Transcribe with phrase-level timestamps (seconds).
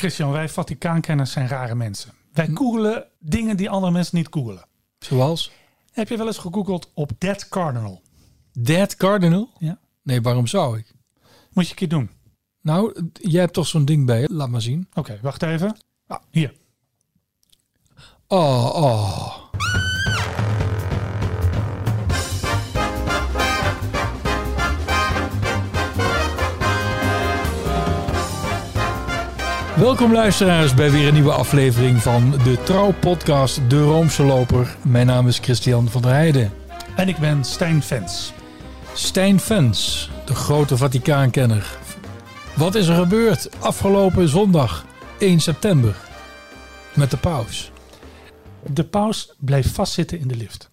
[0.00, 2.12] Christian, wij Vaticaankenners zijn rare mensen.
[2.32, 4.64] Wij googelen dingen die andere mensen niet googelen.
[4.98, 5.50] Zoals?
[5.92, 8.02] Heb je wel eens gegoogeld op Dead Cardinal?
[8.52, 9.50] Dead Cardinal?
[9.58, 9.78] Ja.
[10.02, 10.94] Nee, waarom zou ik?
[11.52, 12.10] Moet je een keer doen.
[12.60, 14.32] Nou, jij hebt toch zo'n ding bij je?
[14.32, 14.88] Laat maar zien.
[14.94, 15.76] Oké, wacht even.
[16.06, 16.54] Ah, hier.
[18.26, 19.39] Oh, oh.
[29.80, 34.76] Welkom luisteraars bij weer een nieuwe aflevering van de Trouw-podcast De Roomse Loper.
[34.82, 36.52] Mijn naam is Christian van der Heijden.
[36.96, 38.32] En ik ben Stijn Vens.
[38.92, 41.78] Stijn Fens, de grote Vaticaankenner.
[42.56, 44.84] Wat is er gebeurd afgelopen zondag
[45.18, 45.96] 1 september
[46.94, 47.70] met de paus?
[48.66, 50.69] De paus bleef vastzitten in de lift.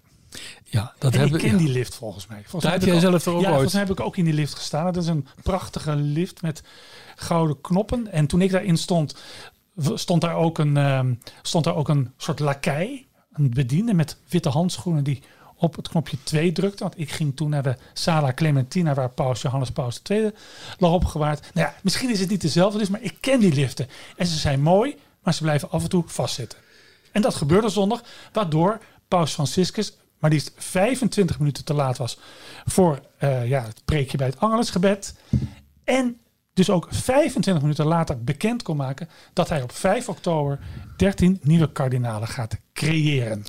[0.69, 2.37] Ja, dat En ik hebben ken die lift volgens mij.
[2.41, 3.53] Volgens Daar heb jij ik zelf er ook ja, ooit.
[3.53, 4.93] volgens mij heb ik ook in die lift gestaan.
[4.93, 6.63] Dat is een prachtige lift met
[7.15, 8.11] gouden knoppen.
[8.11, 9.15] En toen ik daarin stond,
[9.93, 13.07] stond daar ook een, ehm, stond daar ook een soort lakij.
[13.33, 15.23] Een bediende met witte handschoenen die
[15.55, 16.83] op het knopje 2 drukte.
[16.83, 20.31] Want ik ging toen naar de Sala Clementina waar paus Johannes Paus II
[20.77, 21.49] lag opgewaard.
[21.53, 23.87] Nou ja, misschien is het niet dezelfde lift, maar ik ken die liften.
[24.15, 26.59] En ze zijn mooi, maar ze blijven af en toe vastzitten.
[27.11, 32.19] En dat gebeurde zondag, waardoor Paus Franciscus maar liefst 25 minuten te laat was
[32.65, 35.15] voor eh, ja, het preekje bij het Angelusgebed.
[35.83, 36.17] En
[36.53, 40.59] dus ook 25 minuten later bekend kon maken dat hij op 5 oktober
[40.97, 43.45] 13 nieuwe kardinalen gaat creëren.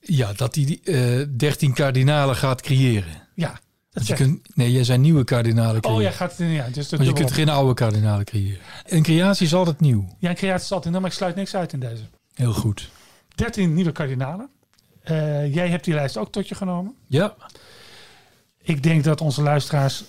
[0.00, 3.22] Ja, dat hij die eh 13 kardinalen gaat creëren.
[3.34, 3.60] Ja,
[3.90, 5.98] dat je kunt, nee, jij zijn nieuwe kardinalen creëren.
[5.98, 8.60] Oh ja, gaat het ja, dus Want je kunt geen oude kardinalen creëren.
[8.84, 10.16] Een creatie is altijd nieuw.
[10.18, 12.02] Ja, een creatie is altijd, maar ik sluit niks uit in deze.
[12.34, 12.90] Heel goed.
[13.34, 14.48] 13 nieuwe kardinalen.
[15.06, 16.94] Eh, jij hebt die lijst ook tot je genomen.
[17.06, 17.36] Ja,
[18.62, 20.04] Ik denk dat onze luisteraars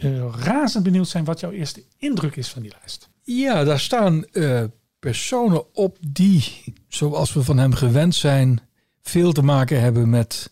[0.00, 3.08] eh, razend benieuwd zijn wat jouw eerste indruk is van die lijst.
[3.22, 4.64] ja daar staan eh,
[4.98, 8.60] personen op die, zoals we van hem gewend zijn,
[9.02, 10.50] veel te maken hebben met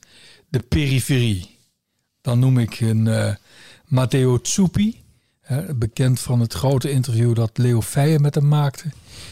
[0.49, 1.59] de periferie.
[2.21, 3.37] Dan noem ik een
[3.87, 5.06] Matteo Zuppi, hè,
[5.77, 8.85] bekend van het grote interview dat Leo Feijen met hem maakte,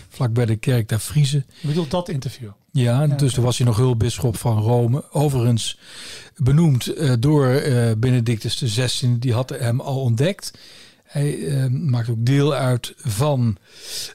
[0.08, 1.44] vlak bij de kerk der Friezen.
[1.60, 2.48] Ik bedoel dat interview.
[2.72, 5.04] Ja, dus toen was hij nog hulpbisschop van Rome.
[5.10, 5.78] Overigens
[6.36, 9.18] benoemd eh, door eh, Benedictus XVI.
[9.18, 10.52] Die had hem al ontdekt.
[11.14, 13.56] Hij eh, maakt ook deel uit van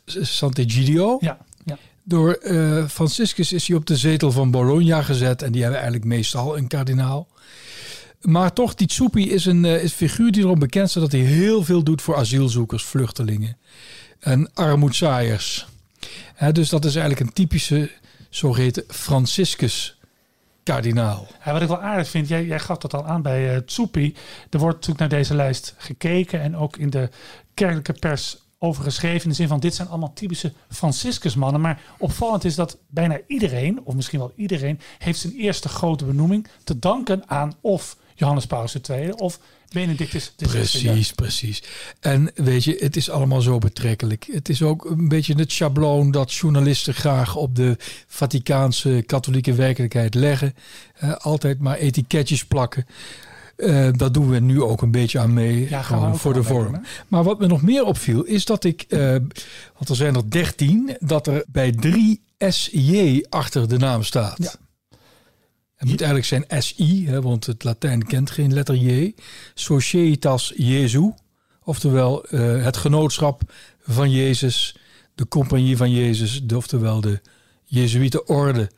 [0.06, 1.18] Sant'Egidio.
[1.20, 1.78] Ja, ja.
[2.04, 5.42] Door eh, Franciscus is hij op de zetel van Bologna gezet.
[5.42, 7.28] En die hebben eigenlijk meestal een kardinaal.
[8.22, 11.04] Maar toch, die Tsupi is een, eh, is figuur die erom bekend staat...
[11.04, 13.58] dat hij heel veel doet voor asielzoekers, vluchtelingen
[14.20, 15.68] en armoedzaaiers.
[16.52, 17.92] Dus dat is eigenlijk een typische
[18.30, 21.28] zogeheten Franciscus-kardinaal.
[21.46, 24.16] Ja, wat ik wel aardig vind, jij, jij gaf dat al aan bij uh, Tsoepi.
[24.50, 27.10] Er wordt natuurlijk naar deze lijst gekeken en ook in de
[27.54, 29.24] kerkelijke pers over geschreven.
[29.24, 31.62] In de zin van, dit zijn allemaal typische Franciscusmannen.
[31.62, 34.80] Maar opvallend is dat bijna iedereen, of misschien wel iedereen...
[34.98, 39.12] heeft zijn eerste grote benoeming te danken aan of Johannes Paus II...
[39.12, 40.48] of Benedictus XVI.
[40.48, 41.64] Precies, precies.
[42.00, 44.28] En weet je, het is allemaal zo betrekkelijk.
[44.32, 47.76] Het is ook een beetje het schabloon dat journalisten graag op de
[48.08, 50.54] Vaticaanse katholieke werkelijkheid leggen.
[50.94, 52.86] Eh, altijd maar etiketjes plakken.
[53.56, 56.74] Eh, dat doen we nu ook een beetje aan mee, Ja, gewoon voor de vorm.
[56.74, 59.00] doen, maar wat me nog meer opviel, is dat ik, eh,
[59.74, 64.38] want er zijn er dertien, dat er bij drie SJ achter de naam staat.
[64.38, 64.54] Ja.
[65.80, 69.14] Het moet eigenlijk zijn SI, hè, want het Latijn kent geen letter J.
[69.54, 71.14] Societas Jesu,
[71.64, 73.42] oftewel eh, het genootschap
[73.82, 74.76] van Jezus,
[75.16, 77.22] de compagnie van Jezus, de, oftewel de
[77.66, 78.72] Jezuïetenorde,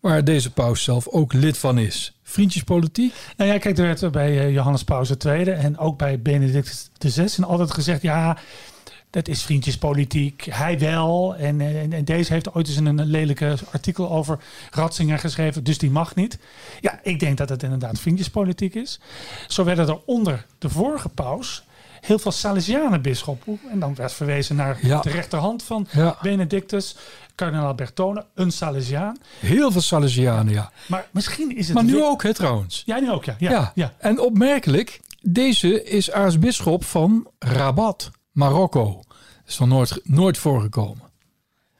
[0.00, 2.18] waar deze paus zelf ook lid van is.
[2.22, 3.14] Vriendjespolitiek?
[3.36, 7.42] Nou ja, kijk, er werd bij eh, Johannes Paus II en ook bij Benedictus XVI
[7.42, 8.02] altijd gezegd...
[8.02, 8.38] ja,
[9.16, 11.34] dat is vriendjespolitiek, hij wel.
[11.36, 14.38] En, en, en deze heeft ooit eens een, een lelijke artikel over
[14.70, 16.38] Ratzinger geschreven, dus die mag niet.
[16.80, 19.00] Ja, ik denk dat het inderdaad vriendjespolitiek is.
[19.48, 21.64] Zo werden er onder de vorige paus
[22.00, 23.60] heel veel Salesianen bisschoppen.
[23.70, 25.00] En dan werd verwezen naar Ja.
[25.00, 26.18] de rechterhand van Ja.
[26.22, 26.96] Benedictus,
[27.34, 29.16] kardinaal Bertone, een Salesiaan.
[29.40, 30.70] Heel veel Salesianen, ja.
[30.88, 31.74] Maar misschien is het...
[31.74, 32.82] Maar nu ook, hè, trouwens.
[32.86, 33.34] Ja, nu ook, ja.
[33.38, 33.72] Ja, Ja.
[33.74, 33.92] ja.
[33.98, 39.00] En opmerkelijk, deze is aartsbisschop van Rabat, Marokko.
[39.46, 41.02] Dat is nog nooit, nooit voorgekomen.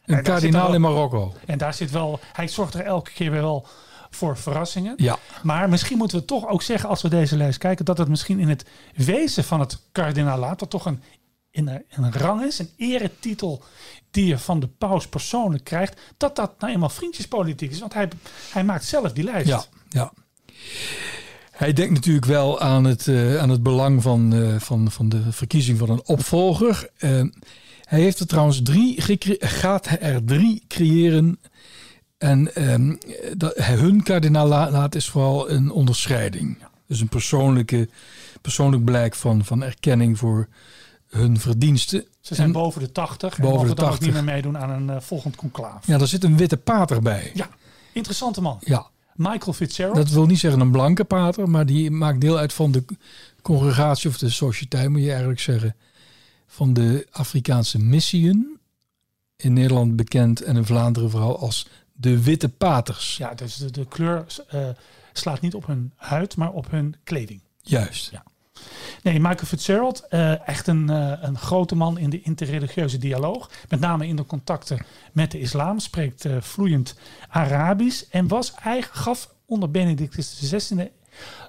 [0.05, 1.35] Een kardinaal in Marokko.
[1.47, 3.67] En daar zit wel, hij zorgt er elke keer weer wel
[4.11, 4.95] voor verrassingen.
[4.97, 8.09] Ja, Maar misschien moeten we toch ook zeggen, als we deze lijst kijken, dat het
[8.09, 8.65] misschien in het
[8.95, 11.03] wezen van het kardinalaat, wat toch een,
[11.51, 13.63] in een, een rang is, een eretitel
[14.11, 17.81] die je van de paus persoonlijk krijgt, dat dat nou eenmaal vriendjespolitiek is.
[17.81, 18.09] Want hij,
[18.53, 19.49] hij maakt zelf die lijst.
[19.49, 20.13] ja, ja.
[21.57, 25.33] Hij denkt natuurlijk wel aan het, eh, aan het belang van, eh, van, van de
[25.33, 26.89] verkiezing van een opvolger.
[26.99, 27.23] Eh,
[27.87, 28.95] Hij heeft er trouwens drie,
[29.39, 31.39] gaat er drie creëren.
[32.19, 32.95] En ehm,
[33.37, 36.59] dat, hun kardinaalaat is vooral een onderscheiding.
[36.87, 37.89] Dus een persoonlijke,
[38.41, 40.49] persoonlijk blijk van, van erkenning voor
[41.09, 42.05] hun verdiensten.
[42.21, 44.07] Ze zijn En- boven de 80 en Boven mogen de dan ook 80.
[44.15, 45.87] niet meer meedoen aan een volgend conclaaf.
[45.87, 47.31] Ja, daar zit een witte pater bij.
[47.35, 47.49] Ja,
[47.93, 48.57] interessante man.
[48.61, 49.97] Ja, Michael Fitzgerald.
[49.97, 52.85] dat wil niet zeggen een blanke pater, maar die maakt deel uit van de
[53.43, 55.77] congregatie of de sociëteit, moet je eigenlijk zeggen,
[56.47, 58.55] van de Afrikaanse Missie.
[59.37, 63.17] In Nederland bekend en in Vlaanderen vooral als de Witte Paters.
[63.17, 64.69] Ja, dus de, de kleur eh,
[65.13, 67.41] slaat niet op hun huid, maar op hun kleding.
[67.61, 68.11] Juist.
[68.11, 68.25] Ja.
[69.03, 73.51] Nee, Michael Fitzgerald, eh, echt een, eh, een grote man in de interreligieuze dialoog.
[73.69, 75.79] Met name in de contacten met de islam.
[75.79, 76.95] Spreekt eh, vloeiend
[77.29, 78.03] Arabisch.
[78.11, 80.91] En was eigenlijk, gaf onder Benedictus XVI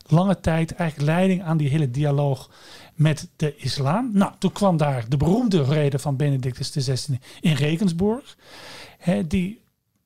[0.07, 2.49] lange tijd eigenlijk leiding aan die hele dialoog
[2.95, 4.09] met de islam.
[4.13, 8.37] Nou, toen kwam daar de beroemde reden van Benedictus XVI in Regensburg.
[8.97, 9.61] Hè, die,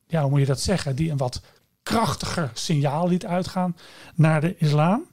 [0.07, 0.95] ja, hoe moet je dat zeggen?
[0.95, 1.41] Die een wat
[1.83, 3.75] krachtiger signaal liet uitgaan
[4.15, 5.06] naar de islam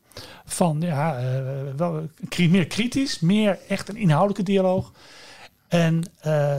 [0.45, 1.41] van ja, eh,
[1.77, 4.93] wel meer kritisch, meer echt een inhoudelijke dialoog.
[5.69, 6.57] En eh,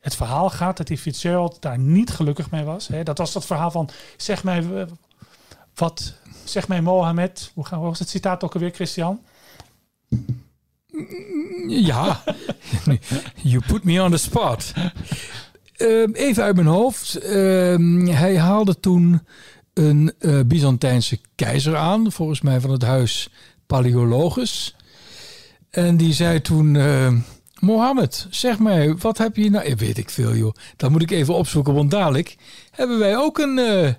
[0.00, 2.88] het verhaal gaat dat die Fitzgerald daar niet gelukkig mee was.
[2.88, 3.02] Hè.
[3.02, 4.86] Dat was dat verhaal van zeg mij
[5.74, 6.14] wat,
[6.44, 7.50] zeg mij Mohammed.
[7.54, 9.20] Hoe gaan we het citaat ook alweer, Christian?
[11.68, 12.22] Ja,
[13.42, 14.72] you put me on the spot.
[15.76, 17.14] Ehm, even uit mijn hoofd.
[17.16, 19.26] Ehm, hij haalde toen
[19.74, 23.28] een eh, Byzantijnse keizer aan, volgens mij van het huis
[23.66, 24.76] Paleologus.
[25.70, 27.12] En die zei toen: eh,
[27.60, 29.74] Mohammed, zeg mij, wat heb je nou?
[29.76, 30.54] Weet ik veel, joh.
[30.76, 32.36] Dat moet ik even opzoeken, want dadelijk
[32.70, 33.58] hebben wij ook een.
[33.58, 33.92] eh,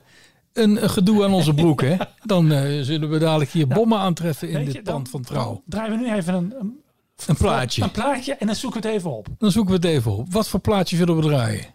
[0.54, 1.96] een, gedoe aan onze broek, hè?
[2.24, 2.50] Dan
[2.84, 5.52] zullen we dadelijk hier bommen aantreffen in dit dan- pand van trouw.
[5.52, 6.80] dan Draaien we nu even een, een,
[7.28, 7.82] Een plaatje.
[7.82, 9.28] een plaatje en dan zoeken we het even op.
[9.38, 10.34] Dan zoeken we het even op.
[10.34, 11.66] Wat voor plaatje zullen we draaien?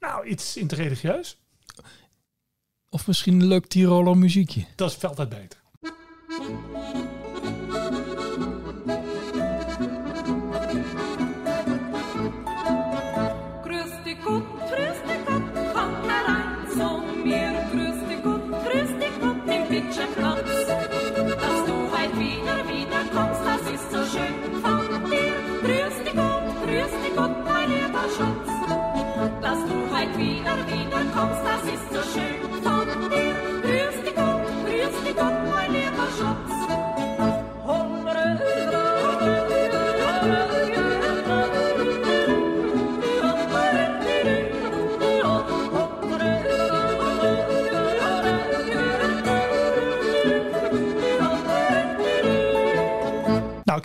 [0.00, 1.38] Nou, iets interreligieus.
[2.90, 4.64] Of misschien een leuk Tiroler muziekje.
[4.76, 5.58] Dat is altijd beter.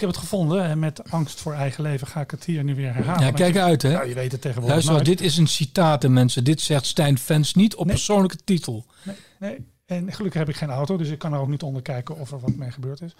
[0.01, 0.63] Heb het gevonden.
[0.63, 3.25] En met angst voor eigen leven ga ik het hier nu weer herhalen.
[3.25, 3.91] Ja, kijk je, uit, hè.
[3.91, 6.43] Nou, je weet het tegenwoordig Luister, dit is een citaat, mensen.
[6.43, 7.95] Dit zegt Stijn Fans niet op Nee.
[7.95, 8.85] persoonlijke titel.
[9.03, 9.69] Nee, nee.
[9.85, 12.31] En gelukkig heb ik geen auto, dus ik kan er ook niet onder kijken of
[12.31, 13.15] er wat mee gebeurd is.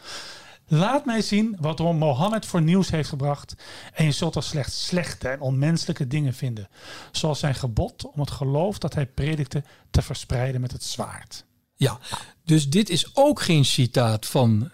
[0.68, 3.56] Laat mij zien wat Ron Mohammed voor nieuws heeft gebracht.
[3.94, 6.68] En je zult er slechts slechte en onmenselijke dingen vinden.
[7.12, 11.45] Zoals zijn gebod om het geloof dat hij predikte te verspreiden met het zwaard.
[11.75, 12.00] Ja,
[12.45, 14.69] dus dit is ook geen citaat van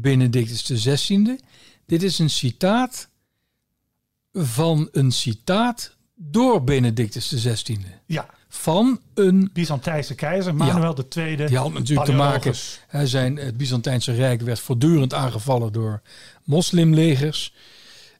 [0.00, 1.38] Benedictus XVI.
[1.86, 3.08] Dit is een citaat
[4.32, 7.78] van een citaat door Benedictus XVI.
[8.06, 11.36] Ja, Van een Byzantijnse keizer Manuel II.
[11.36, 12.54] Die had natuurlijk te maken.
[12.86, 16.02] Hè, zijn, het Byzantijnse Rijk werd voortdurend aangevallen door
[16.44, 17.54] moslimlegers.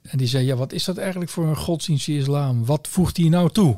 [0.02, 2.64] En die zei: Ja, wat is dat eigenlijk voor een godsdienst, die islam?
[2.64, 3.76] Wat voegt hij nou toe?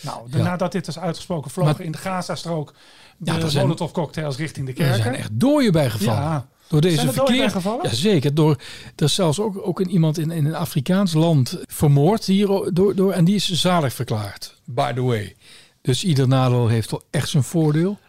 [0.00, 0.42] Nou, Ja.
[0.42, 2.74] nadat dit is uitgesproken, vlogen Maar- in de Gazastrook
[3.16, 5.02] de Ja, er zijn- Molotov cocktails richting de Er kerken.
[5.02, 6.22] zijn echt dooien bij gevallen.
[6.22, 6.48] Ja.
[6.70, 7.50] Door deze Zijn er verkeer.
[7.50, 7.88] gevallen?
[7.88, 8.34] Jazeker.
[8.34, 8.56] Door,
[8.96, 12.94] er is zelfs ook, ook een, iemand in, in een Afrikaans land vermoord hier, door,
[12.94, 14.54] door, en die is zalig verklaard.
[14.64, 15.36] By the way.
[15.80, 17.98] Dus ieder nadeel heeft wel echt zijn voordeel.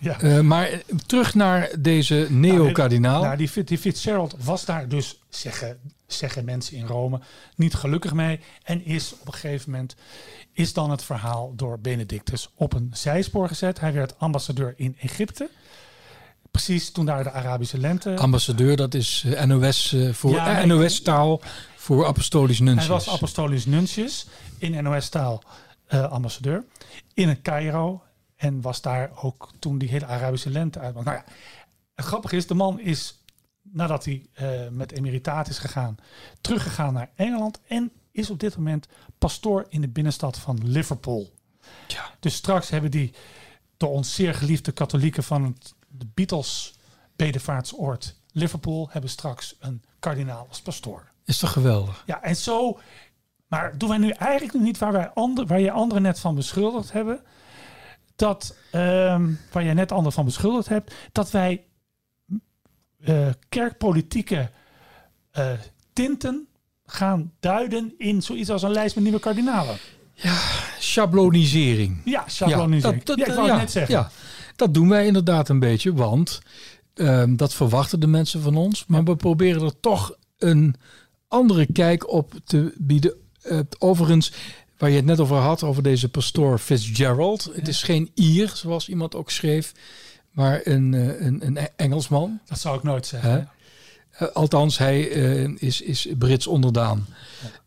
[0.00, 0.20] Ja.
[0.20, 3.22] Eh, maar terug naar deze neo-kardinaal.
[3.22, 7.20] Nou, die, die Fitzgerald was daar dus, zeggen, zeggen mensen in Rome,
[7.56, 8.40] niet gelukkig mee.
[8.62, 9.94] En is op een gegeven moment,
[10.52, 13.80] is dan het verhaal door Benedictus op een zijspoor gezet.
[13.80, 15.48] Hij werd ambassadeur in Egypte.
[16.52, 18.16] Precies toen daar de Arabische lente...
[18.16, 20.66] Ambassadeur, dat is eh, NOS eh, voor Ja, eh.
[20.66, 21.40] NOS-taal
[21.76, 22.86] voor apostolisch nuntius.
[22.86, 24.26] Hij was apostolisch nuntius
[24.58, 25.42] in NOS-taal
[25.88, 26.64] ambassadeur
[27.14, 28.02] in Cairo.
[28.36, 30.94] En was daar ook toen die hele Arabische lente uit.
[30.94, 31.24] Nou ja,
[31.94, 33.18] het grappige is, de man is
[33.62, 34.26] nadat hij
[34.70, 35.96] met emeritaat is gegaan,
[36.40, 37.60] teruggegaan naar Engeland.
[37.66, 41.32] En is op dit moment pastoor in de binnenstad van Liverpool.
[41.86, 42.10] Ja.
[42.20, 43.14] Dus straks hebben die
[43.76, 46.74] door ons zeer geliefde katholieken van het, de Beatles
[47.16, 51.10] bedevaartsoord Liverpool hebben straks een kardinaal als pastoor.
[51.24, 52.02] Is toch geweldig?
[52.06, 52.78] Ja, en zo
[53.48, 56.92] Maar doen wij nu eigenlijk niet waar, wij ander, waar je anderen net van beschuldigd
[56.92, 57.20] hebben?
[58.16, 61.64] Dat, ehm, waar jij net anderen van beschuldigd hebt, dat wij
[63.04, 64.50] eh, kerkpolitieke
[65.30, 65.52] eh,
[65.92, 66.48] tinten
[66.86, 69.76] gaan duiden in zoiets als een lijst met nieuwe kardinalen.
[70.78, 72.00] Schablonisering.
[72.04, 73.02] Ja, schablonisering.
[73.04, 73.94] Ja, ik wou het net zeggen.
[73.94, 74.10] Ja,
[74.62, 76.40] dat doen wij inderdaad een beetje, want
[76.94, 78.86] ehm, dat verwachten de mensen van ons.
[78.86, 80.74] Maar we proberen er toch een
[81.28, 83.14] andere kijk op te bieden.
[83.42, 84.32] Eh, overigens,
[84.78, 87.50] waar je het net over had, over deze pastoor Fitzgerald.
[87.54, 89.72] Het is geen Ier, zoals iemand ook schreef,
[90.30, 92.40] maar een, eh, een, een Engelsman.
[92.46, 93.48] Dat zou ik nooit zeggen.
[94.12, 97.06] Eh, althans, hij eh, is, is Brits onderdaan.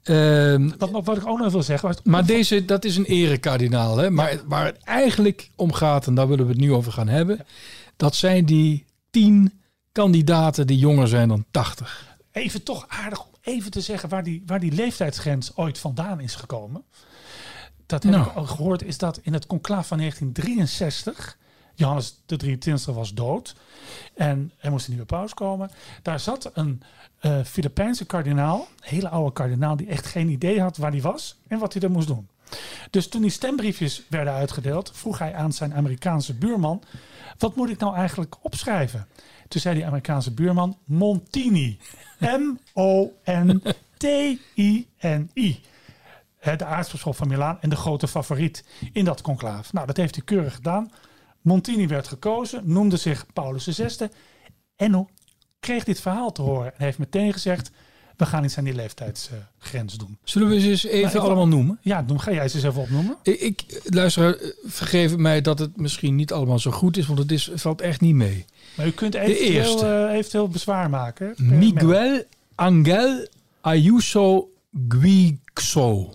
[0.04, 1.88] Ehm, Wat, wat ik ook nog wil zeggen.
[1.88, 3.98] was- maar deze, dat is een erekardinaal.
[3.98, 4.10] Hè?
[4.10, 7.46] Maar waar het eigenlijk om gaat, en daar willen we het nu over gaan hebben.
[7.96, 9.62] Dat zijn die tien
[9.92, 12.18] kandidaten die jonger zijn dan 80.
[12.32, 16.36] even toch aardig om even te zeggen waar die, waar die leeftijdsgrens ooit vandaan is
[16.36, 16.84] gekomen.
[17.86, 18.28] Dat heb Nou.
[18.30, 21.38] ik al gehoord, is dat in het conclaaf van 1963,
[21.76, 23.56] Johannes de 23 was dood
[24.14, 25.72] en er moest een nieuwe paus komen.
[26.02, 26.82] Daar zat een
[27.20, 31.38] eh Filipijnse kardinaal, een hele oude kardinaal, die echt geen idee had waar hij was
[31.48, 32.28] en wat hij er moest doen.
[32.90, 36.84] Dus toen die stembriefjes werden uitgedeeld, vroeg hij aan zijn Amerikaanse buurman:
[37.38, 39.08] Wat moet ik nou eigenlijk opschrijven?
[39.48, 41.78] Toen zei die Amerikaanse buurman Montini.
[42.20, 43.22] M-O-N-T-I-N-I.
[46.58, 49.74] De aartsbisschop van Milaan en de grote favoriet in dat conclaaf.
[49.74, 50.92] Nou, dat heeft hij keurig gedaan.
[51.46, 54.08] Montini werd gekozen, noemde zich Paulus VI.
[54.76, 55.08] En hoe
[55.60, 56.66] kreeg dit verhaal te horen?
[56.78, 57.72] En heeft meteen gezegd:
[58.18, 60.18] We gaan iets aan die leeftijdsgrens doen.
[60.24, 61.80] Zullen we ze eens even Nou, allemaal noemen?
[61.82, 63.18] Ja, noem, ga jij ze eens even opnoemen?
[63.24, 67.20] Ik, ik luister, eh, vergeef mij dat het misschien niet allemaal zo goed is, want
[67.20, 68.46] het is, valt echt niet mee.
[68.78, 69.44] Maar u kunt eerste.
[69.44, 71.34] eventueel, eh, eventueel bezwaar maken.
[71.38, 71.60] mail.
[71.60, 72.24] Miguel
[72.56, 73.28] Angel
[73.62, 74.50] Ayuso
[74.88, 76.14] Guixo.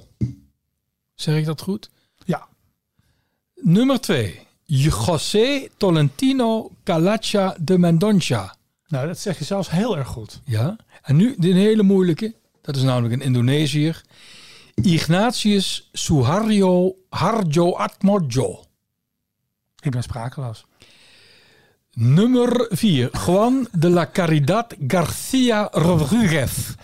[1.15, 1.91] Zeg ik dat goed?
[2.25, 2.49] Ja,
[3.55, 4.49] Nummer 2.
[4.71, 8.55] José Tolentino Calacha de Mendonça.
[8.87, 10.41] nou dat zeg je zelfs heel erg goed.
[10.45, 10.77] Ja.
[11.03, 12.35] En nu de hele moeilijke.
[12.62, 14.03] Dat is namelijk een Indonesiër.
[14.75, 18.65] Ignatius Suharyo Harjo Atmojo.
[19.81, 20.65] Ik ben sprakeloos.
[21.93, 23.11] Nummer 4.
[23.27, 26.75] Juan de la Caridad Garcia Rodriguez.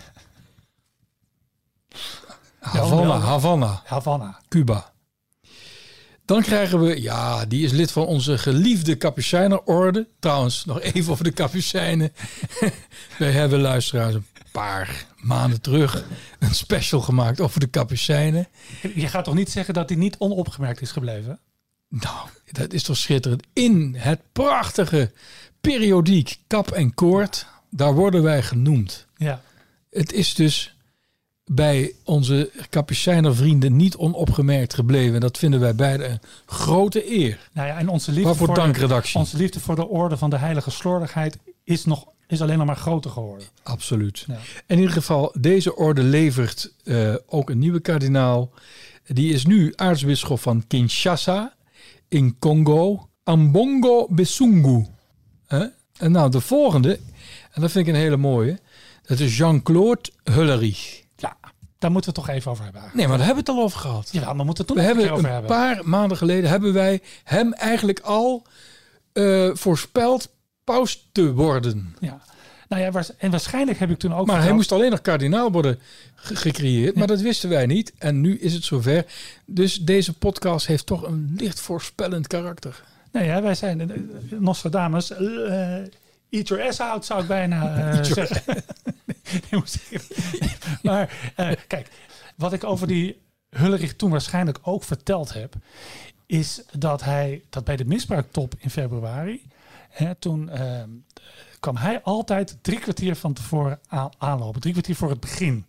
[2.59, 3.19] Havana.
[3.19, 4.39] Havana, Havana.
[4.47, 4.91] Cuba.
[6.27, 10.07] Dan krijgen we, ja, die is lid van onze geliefde Capucijnerorde.
[10.19, 12.13] Trouwens, nog even over de Capucijnen.
[13.19, 16.05] Wij hebben luisteraars een paar maanden terug
[16.39, 18.47] een special gemaakt over de Capucijnen.
[18.95, 21.39] Je gaat toch niet zeggen dat hij niet onopgemerkt is gebleven?
[21.89, 23.43] Nou, dat is toch schitterend.
[23.53, 25.11] In het prachtige
[25.61, 29.05] periodiek Kap en Koord, daar worden wij genoemd.
[29.15, 29.41] Ja.
[29.89, 30.76] Het is dus
[31.49, 35.19] bij onze Capucijner vrienden niet onopgemerkt gebleven.
[35.19, 37.49] Dat vinden wij beide een grote eer.
[37.53, 40.37] Nou ja, en onze liefde, Waarvoor voor de, onze liefde voor de orde van de
[40.37, 43.47] heilige slordigheid is, nog, is alleen nog maar groter geworden.
[43.63, 44.25] Absoluut.
[44.27, 44.37] Ja.
[44.67, 48.51] In ieder geval, deze orde levert eh, ook een nieuwe kardinaal.
[49.05, 51.55] Die is nu aartsbisschop van Kinshasa
[52.07, 53.09] in Congo.
[53.23, 54.85] Ambongo Besungu.
[55.47, 56.99] En nou, de volgende,
[57.51, 58.59] en dat vind ik een hele mooie.
[59.05, 61.05] Dat is Jean-Claude Hullerich.
[61.79, 62.81] Daar moeten we het toch even over hebben.
[62.93, 64.09] Nee, maar daar hebben we het al over gehad.
[64.11, 65.49] Ja, dan moeten we We het toch nog hebben een hebben.
[65.49, 68.43] paar maanden geleden hebben wij hem eigenlijk al
[69.13, 70.29] eh, voorspeld
[70.63, 71.95] paus te worden.
[71.99, 72.21] Ja.
[72.69, 75.79] Nou ja, en waarschijnlijk heb ik toen ook Maar hij moest alleen nog kardinaal worden
[76.15, 76.95] ge- gecreëerd.
[76.95, 77.93] Maar dat wisten wij niet.
[77.97, 79.05] En nu is het zover.
[79.45, 82.83] Dus deze podcast heeft toch een licht voorspellend karakter.
[83.11, 83.97] Nee, ja, wij zijn eh,
[84.39, 85.11] Nostradamus.
[85.11, 85.75] eh
[86.29, 88.63] eat your ass out, zou ik bijna eh, your zeggen.
[89.51, 89.61] Nee,
[90.83, 91.89] maar eh, kijk,
[92.35, 95.55] wat ik over die Hullerich toen waarschijnlijk ook verteld heb,
[96.25, 99.47] is dat hij dat bij de misbruiktop in februari,
[99.89, 100.49] hè, toen
[101.59, 105.65] kwam hij altijd drie kwartier van tevoren aan, aanlopen, drie kwartier voor het begin.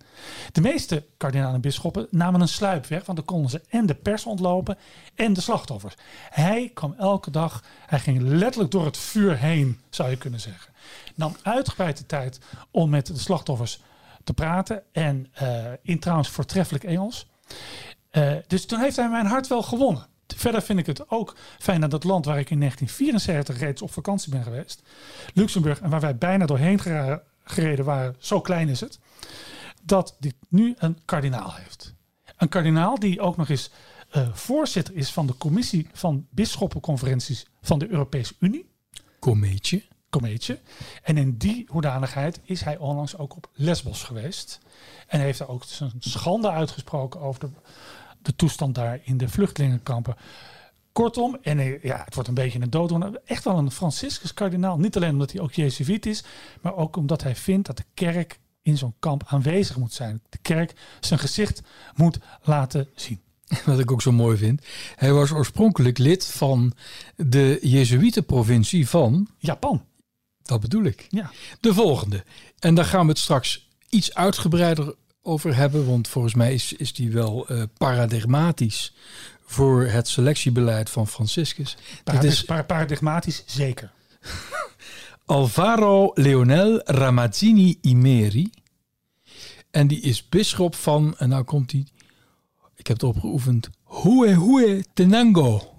[0.52, 3.95] De meeste kardinalen en bisschoppen namen een sluip weg, want dan konden ze en de
[3.95, 4.78] pers ontlopen
[5.14, 5.95] en de slachtoffers.
[6.30, 10.73] Hij kwam elke dag, hij ging letterlijk door het vuur heen, zou je kunnen zeggen.
[11.14, 12.40] Nam uitgebreid de tijd
[12.71, 13.80] om met de slachtoffers
[14.25, 17.26] te praten en eh, in trouwens voortreffelijk Engels.
[18.11, 20.07] Eh, dus toen heeft hij mijn hart wel gewonnen.
[20.37, 23.92] Verder vind ik het ook fijn dat het land waar ik in 1974 reeds op
[23.92, 24.82] vakantie ben geweest,
[25.35, 26.80] Luxemburg, en waar wij bijna doorheen
[27.44, 28.99] gereden waren, zo klein is het,
[29.82, 31.94] dat dit nu een kardinaal heeft.
[32.37, 33.70] Een kardinaal die ook nog eens
[34.11, 38.68] eh, voorzitter is van de commissie van bisschoppenconferenties van de Europese Unie.
[39.18, 39.82] Komeetje.
[40.11, 40.58] komeetje.
[41.02, 44.58] En in die hoedanigheid is hij onlangs ook op Lesbos geweest.
[45.06, 47.49] En heeft daar ook zijn schande uitgesproken over de,
[48.28, 50.16] de toestand daar in de vluchtelingenkampen.
[50.92, 53.20] Kortom, en eh, ja, het wordt een beetje een dooddoener.
[53.25, 54.78] Echt wel een Franciscus kardinaal.
[54.78, 56.25] Niet alleen omdat hij ook Jezuïet is,
[56.61, 60.23] maar ook omdat hij vindt dat de kerk in zo'n kamp aanwezig moet zijn.
[60.28, 61.61] De kerk zijn gezicht
[61.94, 63.20] moet laten zien.
[63.66, 64.62] Wat ik ook zo mooi vind.
[64.97, 66.73] Hij was oorspronkelijk lid van
[67.16, 69.85] de Jezuïetenprovincie van, Japan.
[70.42, 71.30] dat bedoel ik, Ja.
[71.61, 72.25] de volgende.
[72.58, 74.94] En daar gaan we het straks iets uitgebreider
[75.28, 78.94] over hebben, want volgens mij is, is die wel eh, paradigmatisch
[79.44, 81.76] voor het selectiebeleid van Franciscus.
[81.76, 83.92] Dit Paradi- is par- paradigmatisch zeker.
[85.25, 88.50] Alvaro Leonel Ramazzini Imeri.
[89.70, 91.87] En die is bisschop van, en nou komt hij,
[92.76, 93.68] ik heb het opgeoefend,
[94.02, 95.77] Hue Hue Tenango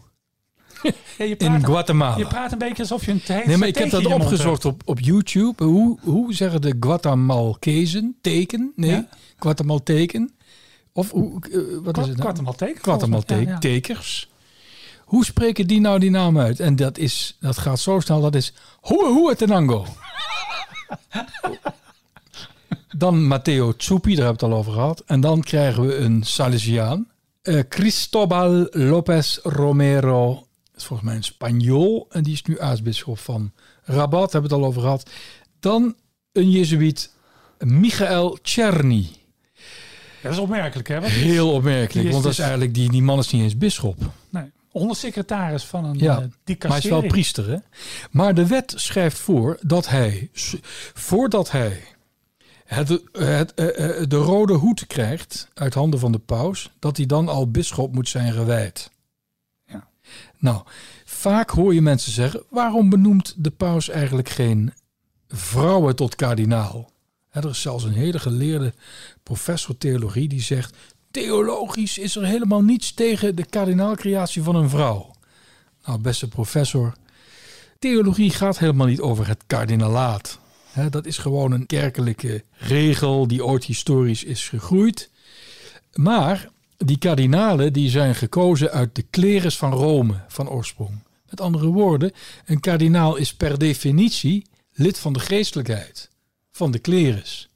[0.83, 2.17] Ja, je, in praat, Guatemala.
[2.17, 4.65] je praat een beetje alsof je een heet Nee, maar ik heb dat in opgezocht
[4.65, 5.63] op, op YouTube.
[5.63, 8.17] Hoe, hoe zeggen de Guatemaltezen?
[8.21, 8.71] Teken?
[8.75, 9.07] Nee, Ja.
[9.37, 10.31] Guatemalteken.
[10.93, 12.21] Of hoe, eh, wat is het nou?
[12.21, 12.77] Guatemalteek.
[12.81, 13.95] Guatemalteek, Ja.
[15.05, 16.59] Hoe spreken die nou die naam uit?
[16.59, 19.85] En dat, is, dat gaat zo snel, dat is Hoe Hoe Tenango.
[22.97, 25.03] dan Matteo Zuppi, daar hebben we het al over gehad.
[25.05, 27.07] En dan krijgen we een Salesiaan.
[27.41, 30.47] Eh, Cristobal López Romero.
[30.79, 32.07] Is volgens mij een Spanjool.
[32.09, 33.51] En die is nu aartsbisschop van
[33.83, 35.09] Rabat, hebben we het al over gehad.
[35.59, 35.95] Dan
[36.31, 37.13] een Jezuïet,
[37.57, 39.07] Michael Czerny.
[40.21, 41.05] Dat is opmerkelijk, hè?
[41.05, 43.97] Heel opmerkelijk, is want dat is dus- eigenlijk, die, die man is niet eens bisschop.
[44.29, 47.57] nee, ondersecretaris van een Ja, ja, Maar hij is wel priester, hè?
[48.11, 50.29] Maar de wet schrijft voor dat hij,
[50.93, 51.81] voordat hij
[52.65, 57.05] het, het, eh, eh, de rode hoed krijgt uit handen van de paus, dat hij
[57.05, 58.91] dan al bisschop moet zijn gewijd.
[60.37, 60.61] Nou,
[61.05, 64.73] vaak hoor je mensen zeggen, waarom benoemt de paus eigenlijk geen
[65.27, 66.91] vrouwen tot kardinaal?
[67.29, 68.73] Er is zelfs een hele geleerde
[69.23, 70.75] professor theologie die zegt,
[71.11, 75.15] theologisch is er helemaal niets tegen de kardinaalcreatie van een vrouw.
[75.85, 76.93] Nou, beste professor,
[77.79, 80.39] theologie gaat helemaal niet over het kardinalaat.
[80.89, 85.09] Dat is gewoon een kerkelijke regel die ooit historisch is gegroeid.
[85.93, 86.49] Maar
[86.85, 91.03] die kardinalen die zijn gekozen uit de klerus van Rome van oorsprong.
[91.29, 92.11] Met andere woorden,
[92.45, 96.09] een kardinaal is per definitie lid van de geestelijkheid,
[96.51, 97.49] van de klerus.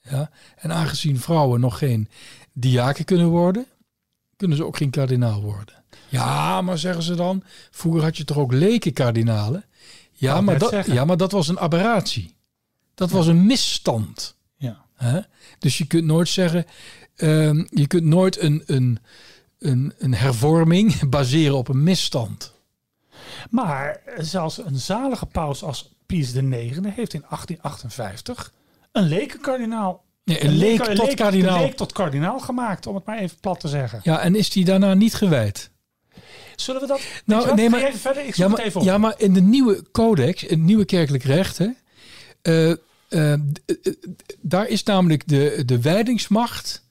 [0.00, 0.30] Ja?
[0.56, 2.08] En aangezien vrouwen nog geen
[2.52, 3.66] diaken kunnen worden,
[4.36, 5.74] kunnen ze ook geen kardinaal worden.
[6.08, 9.64] Ja, maar zeggen ze dan, vroeger had je toch ook lekenkardinalen?
[10.12, 12.34] Ja, Wou maar dat, ja, maar dat was een aberratie.
[12.94, 14.36] Dat was een misstand.
[15.02, 15.20] Hè?
[15.58, 16.66] Dus je kunt nooit zeggen,
[17.16, 18.98] ehm, je kunt nooit een, een,
[19.58, 22.54] een, een hervorming baseren op een misstand.
[23.50, 28.52] Maar zelfs een zalige paus als Pius IX heeft in 1858
[28.92, 30.04] een lekenkardinaal.
[30.24, 31.56] Nee, een leek tot leek- kardinaal.
[31.56, 34.00] Een leek tot kardinaal gemaakt, om het maar even plat te zeggen.
[34.02, 35.70] Ja, en is die daarna niet gewijd?
[36.56, 37.00] Zullen we dat?
[37.24, 38.22] Nou, nee, maar- even verder.
[38.26, 38.86] Ik zoek Ja het maar, even op.
[38.86, 41.68] ja, maar in de nieuwe codex, het nieuwe kerkelijk recht, hè,
[42.42, 42.76] eh,
[43.10, 43.92] eh, d- eh,
[44.40, 46.84] daar is namelijk de, de wijdingsmacht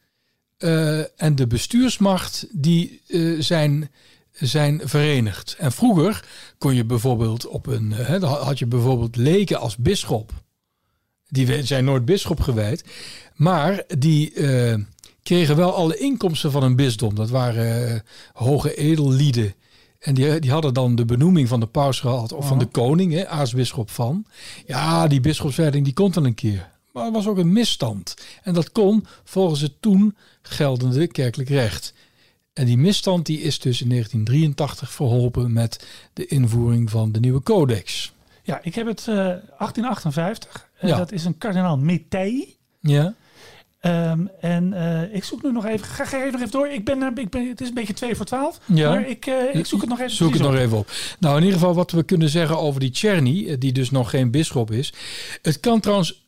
[0.57, 3.89] eh, en de bestuursmacht die eh, zijn,
[4.31, 5.55] zijn verenigd.
[5.59, 6.25] En vroeger
[6.57, 10.31] kon je bijvoorbeeld op een, eh, had je bijvoorbeeld leken als bisschop.
[11.27, 12.83] Die zijn nooit bisschop gewijd,
[13.35, 14.75] maar die eh,
[15.23, 17.15] kregen wel alle inkomsten van een bisdom.
[17.15, 17.99] Dat waren eh,
[18.33, 19.53] hoge edellieden.
[19.99, 23.13] En die, die hadden dan de benoeming van de paus gehad, of van de koning,
[23.13, 24.25] hè, aartsbisschop van.
[24.65, 26.69] Ja, die bisschopswijding die komt dan een keer.
[26.93, 28.13] Maar het was ook een misstand.
[28.43, 31.93] En dat kon volgens het toen geldende kerkelijk recht.
[32.53, 37.43] En die misstand die is dus in 1983 verholpen met de invoering van de nieuwe
[37.43, 38.13] codex.
[38.43, 40.69] Ja, ik heb het eh 1858.
[40.77, 40.97] Eh, Ja.
[40.97, 42.57] Dat is een kardinaal Mettei.
[42.79, 43.13] Ja,
[43.79, 45.87] Ehm, en eh, ik zoek nu nog even.
[45.87, 46.67] Ga, even nog even door.
[46.67, 48.59] Ik ben, ik ben, het is een beetje twee voor twaalf.
[48.65, 48.89] Ja.
[48.89, 50.11] Maar ik, eh, ik zoek het nog even.
[50.11, 50.67] Zoek het precies nog op.
[50.67, 50.91] even op.
[51.19, 54.09] Nou, in ieder geval wat we kunnen zeggen over die Czerny, eh, die dus nog
[54.09, 54.93] geen bisschop is.
[55.41, 56.27] Het kan trouwens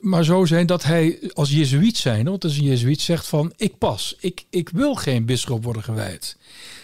[0.00, 3.78] maar zo zijn dat hij als jezuïet zijn, want als een jezuïet zegt van ik
[3.78, 6.36] pas, ik, ik wil geen bisschop worden gewijd.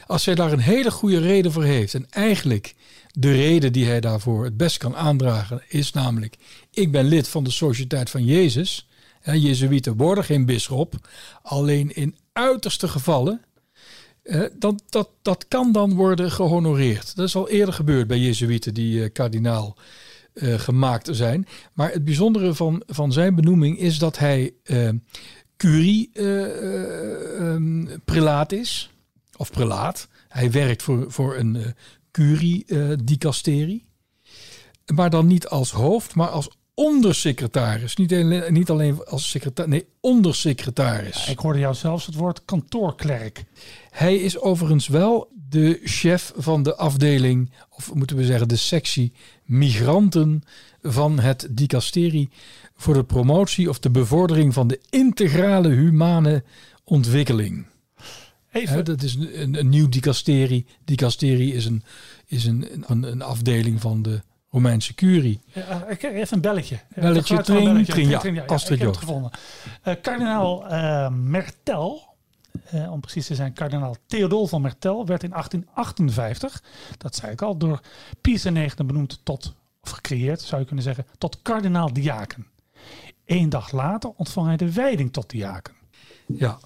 [0.07, 2.75] Als hij daar een hele goede reden voor heeft en eigenlijk
[3.13, 6.37] de reden die hij daarvoor het best kan aandragen is namelijk
[6.71, 8.87] ik ben lid van de Sociëteit van Jezus.
[9.35, 11.09] Jezuïeten worden geen bisschop,
[11.43, 13.41] alleen in uiterste gevallen
[14.23, 17.17] eh, dat, dat, dat kan dan worden gehonoreerd.
[17.17, 19.77] Dat is al eerder gebeurd bij Jezuïeten die eh, kardinaal
[20.33, 21.47] eh, gemaakt zijn.
[21.73, 24.89] Maar het bijzondere van, van zijn benoeming is dat hij eh
[25.57, 28.91] curie eh, ehm, is.
[29.37, 30.09] Of prelaat.
[30.29, 31.67] Hij werkt voor, voor een eh
[32.11, 33.85] curie eh, dicasterie.
[34.95, 37.97] maar dan niet als hoofd, maar als ondersecretaris.
[37.97, 41.29] Niet alleen, niet alleen als secretaris, nee, ondersecretaris.
[41.29, 43.45] Ik hoorde jou zelfs het woord kantoorklerk.
[43.91, 49.13] Hij is overigens wel de chef van de afdeling, of moeten we zeggen de sectie
[49.45, 50.43] migranten
[50.83, 52.31] van het dicasterie
[52.77, 56.45] voor de promotie of de bevordering van de integrale humane
[56.85, 57.67] ontwikkeling.
[58.53, 60.67] Even, dat is een, een, een nieuw dicasterie.
[60.85, 61.83] Dicasterie is, een,
[62.27, 64.23] is een, een, een afdeling van de
[64.57, 65.41] Romeinse curie.
[65.53, 66.79] Ja, ik even een belletje.
[66.95, 67.93] Belletje, tring, belletje.
[67.93, 68.19] tring, ja.
[68.19, 69.31] Tring, Astrid ik heb het gevonden.
[69.83, 72.03] Eh, kardinaal eh, Mertel,
[72.65, 76.63] eh, om precies te zijn, kardinaal Theodol van Mertel, werd in 1858,
[76.99, 77.81] dat zei ik al, door
[78.21, 82.47] Pius IX benoemd tot, of gecreëerd zou je kunnen zeggen, tot kardinaal diaken.
[83.27, 85.75] Eén dag later ontving hij de wijding tot diaken.
[86.27, 86.59] Ja.